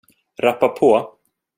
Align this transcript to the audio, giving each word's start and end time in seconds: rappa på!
rappa 0.37 0.67
på! 0.67 1.15